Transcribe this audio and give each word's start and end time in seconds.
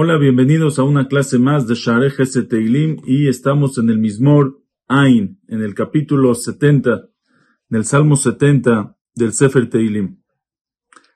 Hola, 0.00 0.16
bienvenidos 0.16 0.78
a 0.78 0.84
una 0.84 1.08
clase 1.08 1.38
más 1.38 1.66
de 1.66 1.74
Shareh 1.74 2.12
Teilim 2.48 2.98
y 3.04 3.28
estamos 3.28 3.78
en 3.78 3.90
el 3.90 3.98
Mismor 3.98 4.62
Ain, 4.86 5.40
en 5.48 5.60
el 5.60 5.74
capítulo 5.74 6.34
70, 6.34 7.08
del 7.68 7.84
Salmo 7.84 8.16
70 8.16 8.96
del 9.14 9.32
Sefer 9.32 9.68
Teilim. 9.68 10.22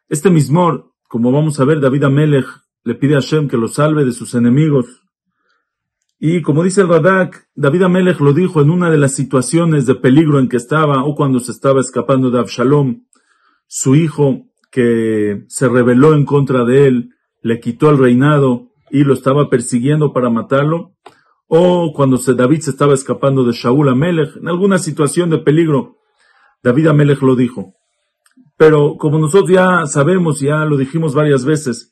Este 0.08 0.30
Mismor, 0.30 0.92
como 1.08 1.32
vamos 1.32 1.58
a 1.58 1.64
ver, 1.64 1.80
David 1.80 2.04
Amelech 2.04 2.46
le 2.84 2.94
pide 2.94 3.14
a 3.14 3.20
Hashem 3.20 3.48
que 3.48 3.56
lo 3.56 3.68
salve 3.68 4.04
de 4.04 4.12
sus 4.12 4.34
enemigos. 4.34 5.01
Y 6.24 6.40
como 6.40 6.62
dice 6.62 6.82
el 6.82 6.88
Radak, 6.88 7.48
David 7.56 7.82
Amelech 7.82 8.20
lo 8.20 8.32
dijo 8.32 8.62
en 8.62 8.70
una 8.70 8.92
de 8.92 8.96
las 8.96 9.12
situaciones 9.12 9.86
de 9.86 9.96
peligro 9.96 10.38
en 10.38 10.48
que 10.48 10.56
estaba 10.56 11.02
o 11.02 11.16
cuando 11.16 11.40
se 11.40 11.50
estaba 11.50 11.80
escapando 11.80 12.30
de 12.30 12.38
Absalom, 12.38 13.06
su 13.66 13.96
hijo 13.96 14.46
que 14.70 15.42
se 15.48 15.68
rebeló 15.68 16.14
en 16.14 16.24
contra 16.24 16.64
de 16.64 16.86
él, 16.86 17.10
le 17.40 17.58
quitó 17.58 17.90
el 17.90 17.98
reinado 17.98 18.68
y 18.88 19.02
lo 19.02 19.14
estaba 19.14 19.50
persiguiendo 19.50 20.12
para 20.12 20.30
matarlo, 20.30 20.92
o 21.48 21.92
cuando 21.92 22.18
David 22.18 22.60
se 22.60 22.70
estaba 22.70 22.94
escapando 22.94 23.42
de 23.42 23.54
Shaul 23.54 23.88
Amelech, 23.88 24.36
en 24.36 24.46
alguna 24.46 24.78
situación 24.78 25.28
de 25.28 25.38
peligro, 25.38 25.96
David 26.62 26.86
Amelech 26.86 27.20
lo 27.20 27.34
dijo. 27.34 27.74
Pero 28.56 28.94
como 28.96 29.18
nosotros 29.18 29.50
ya 29.50 29.86
sabemos, 29.86 30.38
ya 30.38 30.64
lo 30.66 30.76
dijimos 30.76 31.16
varias 31.16 31.44
veces, 31.44 31.91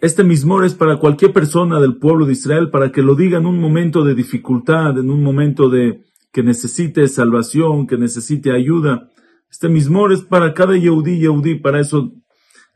este 0.00 0.24
mismor 0.24 0.64
es 0.64 0.74
para 0.74 0.96
cualquier 0.96 1.32
persona 1.32 1.78
del 1.78 1.98
pueblo 1.98 2.26
de 2.26 2.32
Israel, 2.32 2.70
para 2.70 2.90
que 2.90 3.02
lo 3.02 3.14
diga 3.14 3.38
en 3.38 3.46
un 3.46 3.60
momento 3.60 4.02
de 4.02 4.14
dificultad, 4.14 4.98
en 4.98 5.10
un 5.10 5.22
momento 5.22 5.68
de 5.68 6.02
que 6.32 6.42
necesite 6.42 7.06
salvación, 7.08 7.86
que 7.86 7.98
necesite 7.98 8.52
ayuda. 8.52 9.10
Este 9.50 9.68
mismor 9.68 10.12
es 10.12 10.22
para 10.22 10.54
cada 10.54 10.76
Yehudi, 10.76 11.18
Yehudi, 11.18 11.56
para 11.56 11.80
eso 11.80 12.12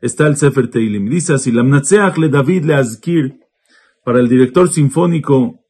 está 0.01 0.27
el 0.27 0.35
Sefer 0.35 0.69
Teilim. 0.69 1.09
Dice 1.09 1.33
así, 1.33 1.51
Lamnatseach 1.51 2.17
le 2.17 2.29
David 2.29 2.65
le 2.65 2.75
Azkir, 2.75 3.39
para 4.03 4.19
el 4.19 4.29
director 4.29 4.69
sinfónico, 4.69 5.61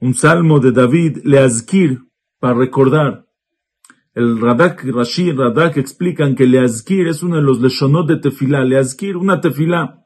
un 0.00 0.14
salmo 0.14 0.58
de 0.58 0.72
David 0.72 1.18
le 1.24 1.38
Azkir, 1.38 2.00
para 2.40 2.54
recordar. 2.54 3.26
El 4.14 4.40
Radak, 4.40 4.84
Rashi, 4.84 5.30
Radak 5.30 5.76
explican 5.76 6.34
que 6.34 6.46
le 6.46 6.58
Azkir 6.58 7.06
es 7.06 7.22
uno 7.22 7.36
de 7.36 7.42
los 7.42 7.60
leshonot 7.60 8.08
de 8.08 8.16
tefilá. 8.16 8.64
Le 8.64 8.78
Azkir, 8.78 9.16
una 9.16 9.40
tefilá. 9.40 10.04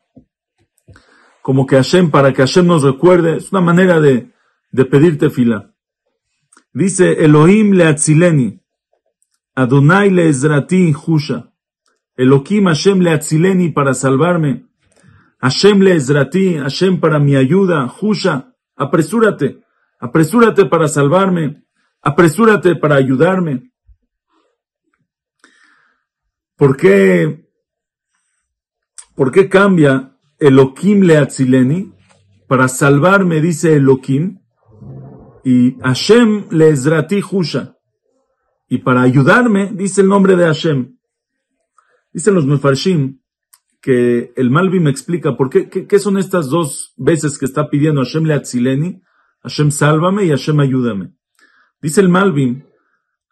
Como 1.43 1.67
que 1.67 1.77
Hashem, 1.77 2.11
para 2.11 2.33
que 2.33 2.43
Hashem 2.43 2.67
nos 2.67 2.83
recuerde, 2.83 3.37
es 3.37 3.53
una 3.53 3.61
manera 3.61 4.01
de, 4.01 4.31
de 4.71 4.85
pedir 4.85 5.19
tefilá. 5.19 5.75
Dice 6.73 7.25
Elohim 7.25 7.73
le 7.73 7.85
Atzileni, 7.85 8.61
Adonai 9.55 10.11
le 10.11 10.29
Ezrati 10.29 10.95
Husha. 10.95 11.53
Elohim 12.17 12.67
Hashem 12.67 13.01
le 13.01 13.11
atzileni 13.11 13.71
para 13.71 13.95
salvarme. 13.95 14.67
Hashem 15.41 15.81
le 15.81 15.95
ezrati, 15.95 16.59
Hashem 16.59 17.01
para 17.01 17.19
mi 17.19 17.35
ayuda. 17.35 17.93
Husha, 18.01 18.55
apresúrate, 18.77 19.63
apresúrate 19.99 20.67
para 20.67 20.89
salvarme. 20.89 21.65
Apresúrate 22.01 22.77
para 22.77 22.97
ayudarme. 22.97 23.73
¿Por 26.57 26.77
qué, 26.77 27.49
por 29.15 29.33
qué 29.33 29.49
cambia 29.49 30.12
Elohim 30.47 31.03
le 31.03 31.19
atzileni? 31.19 31.93
Para 32.49 32.69
salvarme, 32.69 33.41
dice 33.41 33.77
Elohim. 33.77 34.41
Y 35.45 35.79
Hashem 35.81 36.47
le 36.51 36.69
ezrati 36.69 37.23
Husha. 37.23 37.77
Y 38.69 38.79
para 38.79 39.03
ayudarme, 39.03 39.71
dice 39.73 40.01
el 40.01 40.09
nombre 40.09 40.35
de 40.37 40.47
Hashem. 40.47 40.97
Dicen 42.13 42.35
los 42.35 42.47
Mefarshim 42.47 43.21
que 43.81 44.33
el 44.37 44.51
Malvi 44.51 44.81
me 44.81 44.91
explica 44.91 45.37
por 45.37 45.51
qué, 45.51 45.69
qué, 45.69 45.99
son 45.99 46.17
estas 46.17 46.49
dos 46.49 46.95
veces 46.97 47.37
que 47.37 47.47
está 47.47 47.69
pidiendo 47.69 48.03
Hashem 48.05 48.25
le 48.25 48.35
atzileni, 48.35 49.03
Hashem 49.43 49.73
sálvame 49.73 50.25
y 50.25 50.31
Hashem 50.31 50.61
ayúdame. 50.61 51.15
Dice 51.81 52.01
el 52.01 52.09
Malvin, 52.09 52.65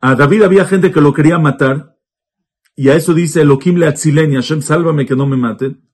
a 0.01 0.17
David 0.17 0.43
había 0.43 0.65
gente 0.65 0.91
que 0.91 1.01
lo 1.01 1.13
quería 1.13 1.39
matar, 1.39 1.97
y 2.75 2.89
a 2.89 2.97
eso 2.97 3.15
dice 3.15 3.43
Elohim 3.43 3.77
le 3.77 3.87
atzileni, 3.87 4.35
Hashem 4.35 4.61
sálvame 4.61 5.07
que 5.07 5.15
no 5.15 5.27
me 5.27 5.37
maten. 5.37 5.89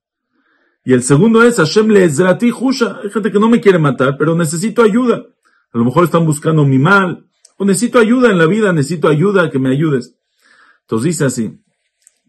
Y 0.86 0.92
el 0.92 1.02
segundo 1.02 1.42
es 1.42 1.56
Hashem 1.56 1.88
le 1.88 2.04
ezrati 2.04 2.52
husha, 2.52 3.00
hay 3.02 3.10
gente 3.10 3.32
que 3.32 3.40
no 3.40 3.48
me 3.48 3.60
quiere 3.60 3.76
matar, 3.76 4.16
pero 4.16 4.36
necesito 4.36 4.84
ayuda. 4.84 5.16
A 5.72 5.78
lo 5.78 5.84
mejor 5.84 6.04
están 6.04 6.24
buscando 6.24 6.64
mi 6.64 6.78
mal, 6.78 7.28
o 7.58 7.64
necesito 7.64 7.98
ayuda 7.98 8.30
en 8.30 8.38
la 8.38 8.46
vida, 8.46 8.72
necesito 8.72 9.08
ayuda, 9.08 9.50
que 9.50 9.58
me 9.58 9.70
ayudes. 9.70 10.14
Entonces 10.82 11.06
dice 11.06 11.24
así, 11.24 11.60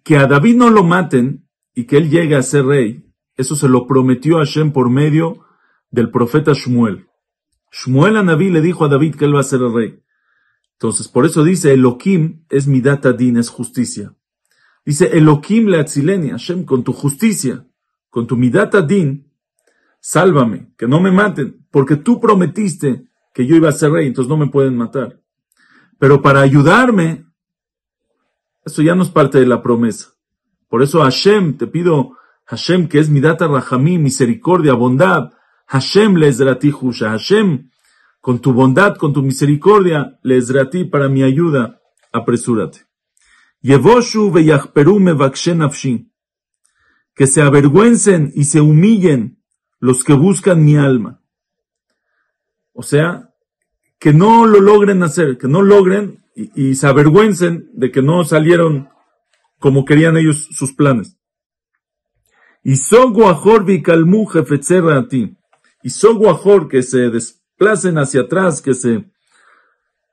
que 0.04 0.18
a 0.18 0.26
David 0.26 0.56
no 0.56 0.72
lo 0.72 0.84
maten 0.84 1.48
y 1.76 1.86
que 1.86 1.98
él 1.98 2.10
llegue 2.10 2.36
a 2.36 2.42
ser 2.42 2.66
rey, 2.66 3.06
eso 3.36 3.56
se 3.56 3.70
lo 3.70 3.86
prometió 3.86 4.38
Hashem 4.40 4.72
por 4.72 4.90
medio 4.90 5.46
del 5.92 6.10
profeta 6.10 6.54
Shmuel. 6.54 7.06
Shmuel 7.72 8.18
a 8.18 8.24
Naví 8.24 8.50
le 8.50 8.62
dijo 8.62 8.86
a 8.86 8.88
David 8.88 9.18
que 9.18 9.26
él 9.26 9.36
va 9.36 9.42
a 9.42 9.44
ser 9.44 9.62
el 9.62 9.72
rey. 9.72 10.00
Entonces, 10.80 11.08
por 11.08 11.28
eso 11.28 11.44
dice, 11.44 11.74
Elohim 11.74 12.44
es 12.50 12.66
mi 12.66 12.82
data 12.82 13.14
din, 13.14 13.38
es 13.38 13.50
justicia. 13.50 14.16
Dice, 14.84 15.16
Elohim 15.16 15.68
le 15.68 15.80
atzileni, 15.80 16.32
Hashem, 16.32 16.66
con 16.66 16.84
tu 16.84 16.92
justicia, 16.92 17.68
con 18.18 18.26
tu 18.26 18.36
midata 18.36 18.82
din, 18.82 19.32
sálvame, 20.00 20.74
que 20.76 20.88
no 20.88 21.00
me 21.00 21.12
maten, 21.12 21.68
porque 21.70 21.98
tú 21.98 22.20
prometiste 22.20 23.06
que 23.32 23.46
yo 23.46 23.56
iba 23.56 23.70
a 23.70 23.72
ser 23.72 23.92
rey, 23.92 24.08
entonces 24.08 24.28
no 24.28 24.38
me 24.38 24.48
pueden 24.48 24.76
matar. 24.76 25.22
Pero 26.00 26.20
para 26.20 26.42
ayudarme, 26.42 27.28
eso 28.66 28.82
ya 28.82 28.96
no 28.96 29.04
es 29.04 29.12
parte 29.12 29.40
de 29.40 29.46
la 29.46 29.62
promesa. 29.62 30.16
Por 30.68 30.82
eso 30.82 31.04
Hashem, 31.04 31.58
te 31.60 31.68
pido, 31.68 32.18
Hashem, 32.46 32.88
que 32.88 32.98
es 32.98 33.08
mi 33.08 33.20
data 33.20 33.48
rahamí, 33.48 34.00
misericordia, 34.00 34.74
bondad, 34.74 35.34
Hashem 35.68 36.16
le 36.16 36.34
ti 36.56 36.72
Husha, 36.72 37.12
Hashem, 37.12 37.70
con 38.20 38.40
tu 38.40 38.52
bondad, 38.52 38.98
con 38.98 39.14
tu 39.14 39.22
misericordia, 39.22 40.18
le 40.24 40.42
ti 40.72 40.86
para 40.86 41.08
mi 41.08 41.22
ayuda, 41.22 41.84
apresúrate. 42.12 42.80
Yevoshu 43.62 44.32
veyachperu 44.32 45.00
mevakshen 45.00 45.60
nafshi, 45.60 46.10
que 47.18 47.26
se 47.26 47.42
avergüencen 47.42 48.32
y 48.36 48.44
se 48.44 48.62
humillen 48.62 49.44
los 49.80 50.04
que 50.04 50.14
buscan 50.14 50.64
mi 50.64 50.78
alma. 50.78 51.20
O 52.74 52.84
sea, 52.84 53.34
que 53.98 54.14
no 54.14 54.46
lo 54.46 54.62
logren 54.62 55.02
hacer, 55.02 55.40
que 55.40 55.48
no 55.48 55.64
logren 55.64 56.24
y, 56.36 56.76
se 56.76 56.86
avergüencen 56.86 57.72
de 57.74 57.92
que 57.92 58.04
no 58.04 58.24
salieron 58.24 58.90
como 59.58 59.84
querían 59.84 60.16
ellos 60.16 60.48
sus 60.52 60.74
planes. 60.74 61.18
Y 62.64 62.76
soguajor 62.76 63.66
calmu 63.82 64.30
a 64.30 65.08
ti. 65.08 65.36
Y 65.82 65.90
soguajor 65.90 66.68
que 66.68 66.84
se 66.84 67.10
desplacen 67.10 67.98
hacia 67.98 68.22
atrás, 68.22 68.62
que 68.62 68.76
se, 68.76 69.06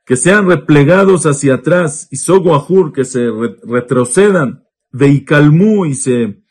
que 0.07 0.17
sean 0.17 0.49
replegados 0.49 1.27
hacia 1.27 1.57
atrás. 1.57 2.09
Y 2.11 2.17
soguajur 2.17 2.95
que 2.95 3.05
se 3.05 3.29
retrocedan. 3.65 4.65
Veikalmu 4.93 5.85
y 5.85 5.95
se 5.95 6.44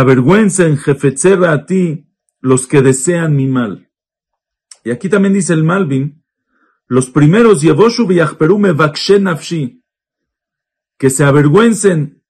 avergüencen 0.00 0.76
jefetzera 0.78 1.50
a 1.50 1.66
ti 1.66 2.06
los 2.40 2.68
que 2.68 2.82
desean 2.82 3.34
mi 3.34 3.48
mal. 3.48 3.90
Y 4.84 4.92
aquí 4.92 5.08
también 5.08 5.34
dice 5.34 5.52
el 5.54 5.64
Malvin, 5.64 6.22
los 6.86 7.10
primeros, 7.10 7.62
Yevoshu 7.62 8.06
me 8.06 8.74
nafshi, 9.20 9.82
que 10.98 11.10
se 11.10 11.24
avergüencen 11.24 12.22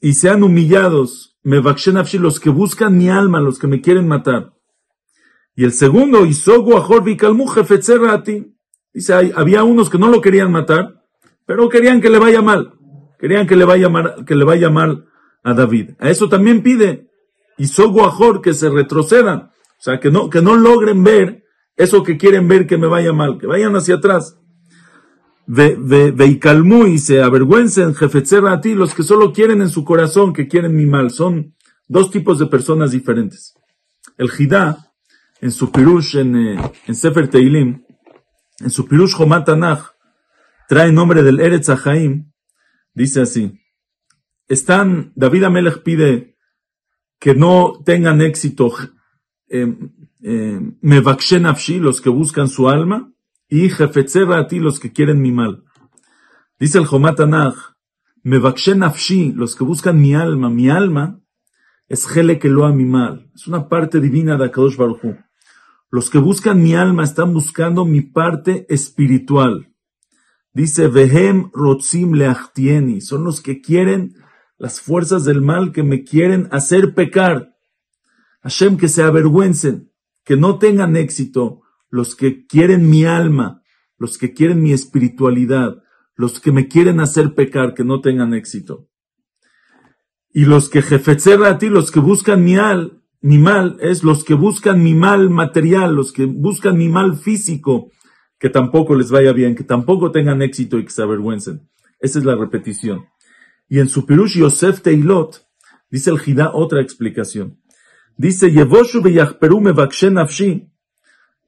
y 0.00 0.12
sean 0.12 0.44
humillados, 0.44 1.36
me 1.42 1.60
los 1.60 2.38
que 2.38 2.50
buscan 2.50 2.96
mi 2.96 3.10
alma, 3.10 3.40
los 3.40 3.58
que 3.58 3.66
me 3.66 3.80
quieren 3.80 4.06
matar. 4.06 4.54
Y 5.56 5.64
el 5.64 5.72
segundo, 5.72 6.24
Isogu 6.24 6.76
Ahor 6.76 7.02
a 8.08 8.22
ti. 8.22 8.56
Dice, 8.94 9.32
había 9.34 9.64
unos 9.64 9.90
que 9.90 9.98
no 9.98 10.08
lo 10.08 10.20
querían 10.20 10.52
matar, 10.52 11.04
pero 11.44 11.68
querían 11.68 12.00
que 12.00 12.08
le 12.08 12.20
vaya 12.20 12.40
mal. 12.40 12.74
Querían 13.18 13.48
que 13.48 13.56
le 13.56 13.64
vaya 13.64 13.88
mal, 13.88 14.24
que 14.24 14.36
le 14.36 14.44
vaya 14.44 14.70
mal 14.70 15.06
a 15.42 15.54
David. 15.54 15.90
A 15.98 16.08
eso 16.08 16.28
también 16.28 16.62
pide 16.62 17.09
Isogu 17.60 18.00
Ahor 18.00 18.40
que 18.40 18.54
se 18.54 18.70
retrocedan. 18.70 19.50
O 19.78 19.82
sea, 19.82 20.00
que 20.00 20.10
no, 20.10 20.30
que 20.30 20.40
no 20.40 20.56
logren 20.56 21.04
ver 21.04 21.44
eso 21.76 22.02
que 22.02 22.16
quieren 22.16 22.48
ver 22.48 22.66
que 22.66 22.78
me 22.78 22.86
vaya 22.86 23.12
mal, 23.12 23.38
que 23.38 23.46
vayan 23.46 23.76
hacia 23.76 23.96
atrás. 23.96 24.38
Ve, 25.46 25.76
ve, 25.78 26.38
calmú 26.38 26.86
y 26.86 26.98
se 26.98 27.22
avergüencen, 27.22 27.94
jefetzera 27.94 28.52
a 28.52 28.60
ti, 28.60 28.74
los 28.74 28.94
que 28.94 29.02
solo 29.02 29.32
quieren 29.32 29.60
en 29.60 29.68
su 29.68 29.84
corazón, 29.84 30.32
que 30.32 30.48
quieren 30.48 30.74
mi 30.74 30.86
mal. 30.86 31.10
Son 31.10 31.54
dos 31.86 32.10
tipos 32.10 32.38
de 32.38 32.46
personas 32.46 32.92
diferentes. 32.92 33.54
El 34.16 34.30
Jidá, 34.30 34.92
en 35.40 35.52
su 35.52 35.70
pirush, 35.70 36.16
en, 36.16 36.36
eh, 36.36 36.72
en 36.86 36.94
Sefer 36.94 37.28
Teilim, 37.28 37.84
en 38.60 38.70
su 38.70 38.86
pirush 38.86 39.14
Homatanach, 39.18 39.90
trae 40.68 40.92
nombre 40.92 41.22
del 41.22 41.40
Eretz 41.40 41.68
Ahaim, 41.68 42.30
dice 42.94 43.20
así. 43.20 43.60
Están, 44.48 45.12
David 45.14 45.44
Amelech 45.44 45.82
pide 45.82 46.29
que 47.20 47.34
no 47.34 47.80
tengan 47.84 48.20
éxito 48.22 48.72
eh, 49.48 49.76
eh, 50.22 50.60
los 51.80 52.00
que 52.00 52.10
buscan 52.10 52.48
su 52.48 52.68
alma, 52.68 53.12
y 53.48 53.68
Jefetzera 53.68 54.38
a 54.38 54.46
ti, 54.46 54.58
los 54.58 54.80
que 54.80 54.92
quieren 54.92 55.20
mi 55.20 55.30
mal. 55.30 55.62
Dice 56.58 56.78
el 56.78 56.86
Jomatanach, 56.86 57.76
Mevakshe 58.22 58.74
nafshi, 58.74 59.32
los 59.32 59.54
que 59.56 59.64
buscan 59.64 60.00
mi 60.00 60.14
alma, 60.14 60.50
mi 60.50 60.68
alma, 60.70 61.20
es 61.88 62.06
Gele 62.06 62.38
que 62.38 62.48
lo 62.48 62.68
mi 62.72 62.84
mal. 62.84 63.30
Es 63.34 63.48
una 63.48 63.68
parte 63.68 64.00
divina 64.00 64.36
de 64.36 64.44
Akadosh 64.44 64.76
Baruj 64.76 65.04
Hu. 65.04 65.16
Los 65.90 66.08
que 66.08 66.18
buscan 66.18 66.62
mi 66.62 66.74
alma 66.74 67.02
están 67.02 67.32
buscando 67.34 67.84
mi 67.84 68.00
parte 68.00 68.64
espiritual. 68.68 69.72
Dice, 70.52 70.86
Vehem 70.86 71.50
rotzim 71.52 72.12
leachtieni. 72.14 73.00
Son 73.00 73.24
los 73.24 73.40
que 73.40 73.60
quieren 73.60 74.14
las 74.60 74.82
fuerzas 74.82 75.24
del 75.24 75.40
mal 75.40 75.72
que 75.72 75.82
me 75.82 76.04
quieren 76.04 76.46
hacer 76.50 76.94
pecar. 76.94 77.56
Hashem, 78.42 78.76
que 78.76 78.88
se 78.88 79.02
avergüencen, 79.02 79.90
que 80.22 80.36
no 80.36 80.58
tengan 80.58 80.96
éxito 80.96 81.62
los 81.88 82.14
que 82.14 82.46
quieren 82.46 82.90
mi 82.90 83.06
alma, 83.06 83.62
los 83.96 84.18
que 84.18 84.34
quieren 84.34 84.62
mi 84.62 84.72
espiritualidad, 84.72 85.82
los 86.14 86.40
que 86.40 86.52
me 86.52 86.68
quieren 86.68 87.00
hacer 87.00 87.34
pecar, 87.34 87.72
que 87.72 87.84
no 87.84 88.02
tengan 88.02 88.34
éxito. 88.34 88.90
Y 90.30 90.44
los 90.44 90.68
que 90.68 90.82
jefetzer 90.82 91.42
a 91.44 91.56
ti, 91.56 91.70
los 91.70 91.90
que 91.90 92.00
buscan 92.00 92.44
mi 92.44 92.56
al, 92.56 93.02
mi 93.22 93.38
mal 93.38 93.78
es 93.80 94.04
los 94.04 94.24
que 94.24 94.34
buscan 94.34 94.82
mi 94.82 94.92
mal 94.92 95.30
material, 95.30 95.94
los 95.94 96.12
que 96.12 96.26
buscan 96.26 96.76
mi 96.76 96.90
mal 96.90 97.16
físico, 97.16 97.90
que 98.38 98.50
tampoco 98.50 98.94
les 98.94 99.10
vaya 99.10 99.32
bien, 99.32 99.54
que 99.54 99.64
tampoco 99.64 100.12
tengan 100.12 100.42
éxito 100.42 100.78
y 100.78 100.84
que 100.84 100.90
se 100.90 101.02
avergüencen. 101.02 101.66
Esa 101.98 102.18
es 102.18 102.26
la 102.26 102.36
repetición. 102.36 103.06
Y 103.70 103.78
en 103.78 103.88
su 103.88 104.04
Pirush 104.04 104.36
Yosef 104.36 104.82
Teilot, 104.82 105.46
dice 105.90 106.10
el 106.10 106.18
Jidá 106.18 106.50
otra 106.52 106.82
explicación. 106.82 107.58
Dice, 108.18 108.50
Yevoshu 108.50 109.02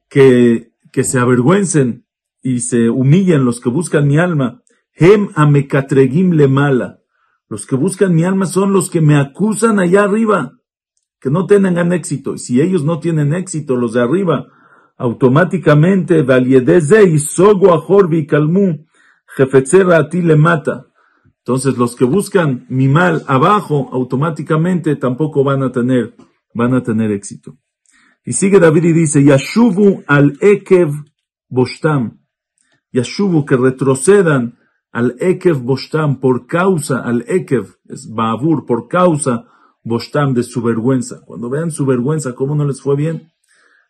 que, 0.09 0.71
que 0.91 1.03
se 1.03 1.19
avergüencen 1.19 2.07
y 2.41 2.61
se 2.61 2.89
humillen 2.89 3.45
los 3.45 3.59
que 3.59 3.69
buscan 3.69 4.07
mi 4.07 4.17
alma. 4.17 4.63
Hem 4.95 5.29
amekatregim 5.35 6.31
le 6.31 6.47
mala. 6.47 7.01
Los 7.47 7.67
que 7.67 7.75
buscan 7.75 8.15
mi 8.15 8.23
alma 8.23 8.47
son 8.47 8.73
los 8.73 8.89
que 8.89 9.01
me 9.01 9.17
acusan 9.17 9.77
allá 9.79 10.03
arriba 10.03 10.57
que 11.23 11.29
no 11.29 11.45
tengan 11.45 11.93
éxito. 11.93 12.35
Y 12.35 12.37
si 12.37 12.59
ellos 12.59 12.83
no 12.83 12.99
tienen 12.99 13.33
éxito, 13.33 13.77
los 13.77 13.93
de 13.93 14.01
arriba, 14.01 14.45
automáticamente, 14.97 16.19
y 16.19 17.19
sogo 17.19 17.73
a 17.73 18.27
calmú, 18.27 18.85
jefetzera 19.27 19.99
a 19.99 20.09
ti 20.09 20.21
le 20.21 20.35
mata. 20.35 20.87
Entonces 21.45 21.77
los 21.77 21.97
que 21.97 22.05
buscan 22.05 22.65
mi 22.69 22.87
mal 22.87 23.23
abajo, 23.27 23.89
automáticamente 23.91 24.95
tampoco 24.95 25.43
van 25.43 25.61
a 25.61 25.73
tener, 25.73 26.15
van 26.53 26.73
a 26.73 26.83
tener 26.83 27.11
éxito. 27.11 27.57
Y 28.23 28.31
sigue 28.31 28.61
David 28.61 28.85
y 28.85 28.93
dice, 28.93 29.21
Yashubu 29.21 30.03
al 30.07 30.37
Ekev 30.39 30.91
Boshtam. 31.49 32.21
Yashubu, 32.93 33.45
que 33.45 33.57
retrocedan 33.57 34.57
al 34.93 35.17
Ekev 35.19 35.59
Boshtam 35.59 36.21
por 36.21 36.47
causa, 36.47 36.99
al 36.99 37.25
Ekev, 37.27 37.75
es 37.89 38.09
Babur, 38.09 38.65
por 38.65 38.87
causa 38.87 39.45
Bostam 39.83 40.33
de 40.33 40.43
su 40.43 40.61
vergüenza. 40.61 41.21
Cuando 41.25 41.49
vean 41.49 41.71
su 41.71 41.85
vergüenza, 41.85 42.33
cómo 42.35 42.55
no 42.55 42.63
les 42.65 42.81
fue 42.81 42.95
bien, 42.95 43.33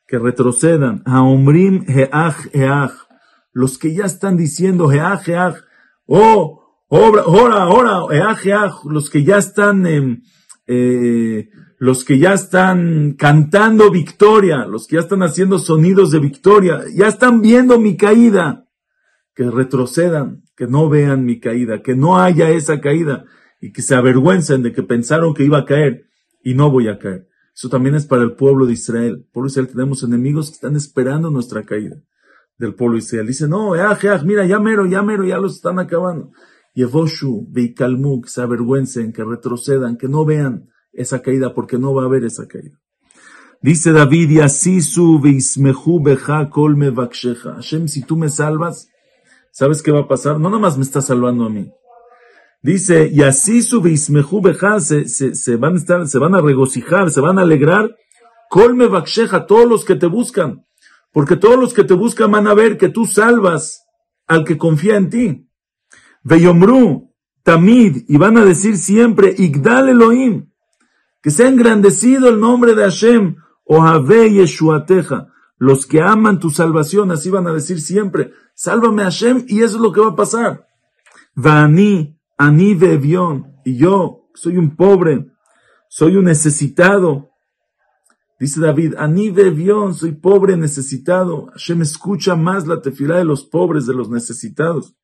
que 0.07 0.17
retrocedan. 0.17 1.03
Haomrim 1.05 1.85
heach 1.87 2.49
heach. 2.51 2.93
Los 3.51 3.77
que 3.77 3.93
ya 3.93 4.05
están 4.05 4.37
diciendo 4.37 4.91
heach 4.91 5.27
heach. 5.27 5.63
Oh, 6.07 6.62
ahora, 7.21 7.63
ahora, 7.63 8.05
heach 8.11 8.45
heach. 8.45 8.73
Los 8.85 9.09
que 9.09 9.23
ya 9.23 9.37
están, 9.37 9.85
em, 9.87 10.21
eh, 10.67 11.49
los 11.79 12.05
que 12.05 12.19
ya 12.19 12.33
están 12.33 13.13
cantando 13.17 13.89
victoria, 13.89 14.65
los 14.65 14.87
que 14.87 14.97
ya 14.97 15.01
están 15.01 15.23
haciendo 15.23 15.59
sonidos 15.59 16.11
de 16.11 16.19
victoria, 16.19 16.81
ya 16.95 17.07
están 17.07 17.41
viendo 17.41 17.79
mi 17.79 17.97
caída. 17.97 18.65
Que 19.35 19.49
retrocedan, 19.49 20.43
que 20.55 20.67
no 20.67 20.89
vean 20.89 21.25
mi 21.25 21.39
caída, 21.39 21.81
que 21.81 21.95
no 21.95 22.19
haya 22.19 22.51
esa 22.51 22.79
caída 22.79 23.25
y 23.59 23.71
que 23.71 23.81
se 23.81 23.95
avergüencen 23.95 24.61
de 24.61 24.71
que 24.71 24.83
pensaron 24.83 25.33
que 25.33 25.43
iba 25.43 25.57
a 25.57 25.65
caer 25.65 26.05
y 26.43 26.53
no 26.53 26.69
voy 26.69 26.89
a 26.89 26.99
caer. 26.99 27.27
Eso 27.55 27.69
también 27.69 27.95
es 27.95 28.05
para 28.05 28.23
el 28.23 28.35
pueblo 28.35 28.65
de 28.65 28.73
Israel. 28.73 29.27
Por 29.31 29.47
Israel 29.47 29.67
tenemos 29.67 30.03
enemigos 30.03 30.49
que 30.49 30.55
están 30.55 30.75
esperando 30.75 31.31
nuestra 31.31 31.63
caída 31.63 31.95
del 32.57 32.75
pueblo 32.75 32.97
de 32.97 32.99
Israel. 32.99 33.27
Dicen, 33.27 33.49
no, 33.49 33.71
mira, 34.23 34.45
ya 34.45 34.59
mero, 34.59 34.85
ya 34.85 35.01
mero, 35.01 35.23
ya 35.23 35.37
los 35.37 35.55
están 35.55 35.79
acabando. 35.79 36.31
Yevoshu, 36.73 37.45
Beikalmu, 37.49 38.21
que 38.21 38.29
se 38.29 38.41
avergüencen, 38.41 39.13
que 39.13 39.23
retrocedan, 39.23 39.97
que 39.97 40.07
no 40.07 40.25
vean 40.25 40.69
esa 40.91 41.21
caída, 41.21 41.53
porque 41.53 41.77
no 41.77 41.93
va 41.93 42.03
a 42.03 42.05
haber 42.05 42.23
esa 42.23 42.47
caída. 42.47 42.79
Dice 43.61 43.93
David, 43.93 44.29
Yasisu 44.29 45.21
veismehu 45.21 46.03
beja 46.03 46.49
kol 46.49 46.75
mevaksheja. 46.75 47.55
Hashem, 47.55 47.87
si 47.87 48.01
tú 48.01 48.17
me 48.17 48.29
salvas, 48.29 48.89
¿sabes 49.51 49.81
qué 49.81 49.91
va 49.91 50.01
a 50.01 50.07
pasar? 50.07 50.39
No 50.39 50.49
nomás 50.49 50.77
me 50.77 50.83
estás 50.83 51.05
salvando 51.05 51.45
a 51.45 51.49
mí. 51.49 51.71
Dice, 52.61 53.09
y 53.11 53.21
así 53.21 53.61
bismeju 53.81 54.41
se, 54.79 55.07
se, 55.09 55.35
se, 55.35 55.55
van 55.57 55.73
a 55.73 55.77
estar, 55.77 56.07
se 56.07 56.17
van 56.17 56.33
a 56.33 56.41
regocijar, 56.41 57.11
se 57.11 57.19
van 57.19 57.37
a 57.37 57.41
alegrar. 57.41 57.95
Colme 58.49 58.87
baksheja, 58.87 59.45
todos 59.47 59.67
los 59.67 59.83
que 59.83 59.95
te 59.95 60.07
buscan. 60.07 60.65
Porque 61.11 61.35
todos 61.35 61.59
los 61.59 61.73
que 61.73 61.83
te 61.83 61.93
buscan 61.93 62.31
van 62.31 62.47
a 62.47 62.53
ver 62.53 62.77
que 62.77 62.89
tú 62.89 63.05
salvas 63.05 63.85
al 64.27 64.45
que 64.45 64.57
confía 64.57 64.95
en 64.95 65.09
ti. 65.09 65.49
Veyomru, 66.23 67.11
tamid, 67.43 68.03
y 68.07 68.17
van 68.17 68.37
a 68.37 68.45
decir 68.45 68.77
siempre, 68.77 69.35
Igdal 69.37 69.89
Elohim, 69.89 70.49
que 71.21 71.31
sea 71.31 71.49
engrandecido 71.49 72.29
el 72.29 72.39
nombre 72.39 72.75
de 72.75 72.83
Hashem, 72.83 73.35
Ohave 73.65 74.31
Yeshuateja. 74.31 75.27
Los 75.57 75.85
que 75.85 76.01
aman 76.01 76.39
tu 76.39 76.49
salvación, 76.49 77.11
así 77.11 77.29
van 77.29 77.47
a 77.47 77.53
decir 77.53 77.79
siempre, 77.79 78.31
sálvame 78.53 79.03
Hashem, 79.03 79.45
y 79.47 79.61
eso 79.61 79.77
es 79.77 79.81
lo 79.81 79.91
que 79.91 80.01
va 80.01 80.09
a 80.09 80.15
pasar. 80.15 80.67
Vani, 81.35 82.19
Ani 82.37 82.75
Bevión, 82.75 83.53
y 83.63 83.77
yo 83.77 84.29
soy 84.33 84.57
un 84.57 84.75
pobre, 84.75 85.27
soy 85.89 86.17
un 86.17 86.25
necesitado. 86.25 87.29
Dice 88.39 88.59
David, 88.59 88.95
Ani 88.97 89.29
Bevión, 89.29 89.93
soy 89.93 90.13
pobre, 90.13 90.57
necesitado. 90.57 91.47
Hashem 91.53 91.81
escucha 91.81 92.35
más 92.35 92.67
la 92.67 92.81
tefilá 92.81 93.17
de 93.17 93.25
los 93.25 93.45
pobres, 93.45 93.85
de 93.85 93.93
los 93.93 94.09
necesitados. 94.09 94.95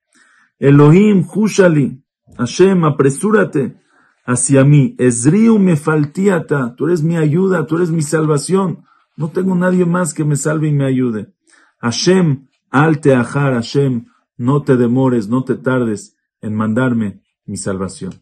Elohim, 0.59 1.25
Hushali, 1.33 2.03
Hashem, 2.37 2.83
apresúrate 2.83 3.77
hacia 4.25 4.63
mí. 4.63 4.95
Esriu 4.97 5.57
me 5.57 5.75
faltiata, 5.75 6.75
tú 6.75 6.87
eres 6.87 7.01
mi 7.01 7.17
ayuda, 7.17 7.65
tú 7.65 7.77
eres 7.77 7.91
mi 7.91 8.01
salvación. 8.01 8.85
No 9.15 9.29
tengo 9.29 9.55
nadie 9.55 9.85
más 9.85 10.13
que 10.13 10.23
me 10.23 10.35
salve 10.35 10.67
y 10.67 10.73
me 10.73 10.85
ayude. 10.85 11.33
Hashem, 11.79 12.47
al 12.69 12.99
teajar, 12.99 13.53
Hashem, 13.53 14.05
no 14.37 14.63
te 14.63 14.77
demores, 14.77 15.27
no 15.27 15.43
te 15.43 15.55
tardes 15.55 16.15
en 16.41 16.55
mandarme 16.55 17.21
mi 17.45 17.57
salvación. 17.57 18.13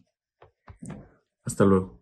Hasta 1.44 1.64
luego. 1.64 1.97